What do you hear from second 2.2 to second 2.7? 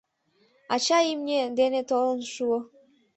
шуо.